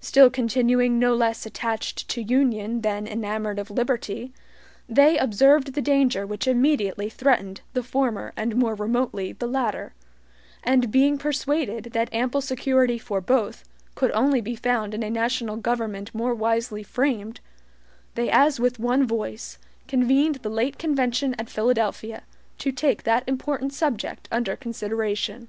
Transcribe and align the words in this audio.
Still 0.00 0.30
continuing 0.30 0.98
no 0.98 1.14
less 1.14 1.46
attached 1.46 2.08
to 2.08 2.20
union 2.20 2.80
than 2.80 3.06
enamored 3.06 3.56
of 3.60 3.70
liberty, 3.70 4.32
they 4.88 5.16
observed 5.16 5.74
the 5.74 5.80
danger 5.80 6.26
which 6.26 6.48
immediately 6.48 7.08
threatened 7.08 7.60
the 7.72 7.84
former 7.84 8.32
and 8.36 8.56
more 8.56 8.74
remotely 8.74 9.32
the 9.32 9.46
latter; 9.46 9.94
and 10.64 10.90
being 10.90 11.18
persuaded 11.18 11.92
that 11.92 12.12
ample 12.12 12.40
security 12.40 12.98
for 12.98 13.20
both 13.20 13.62
could 13.94 14.10
only 14.10 14.40
be 14.40 14.56
found 14.56 14.92
in 14.92 15.04
a 15.04 15.08
national 15.08 15.56
government 15.56 16.12
more 16.12 16.34
wisely 16.34 16.82
framed, 16.82 17.38
they 18.16 18.28
as 18.28 18.58
with 18.58 18.80
one 18.80 19.06
voice, 19.06 19.56
convened 19.86 20.34
the 20.42 20.50
late 20.50 20.78
convention 20.78 21.32
at 21.38 21.48
Philadelphia, 21.48 22.24
to 22.58 22.72
take 22.72 23.04
that 23.04 23.22
important 23.28 23.72
subject 23.72 24.28
under 24.32 24.56
consideration. 24.56 25.46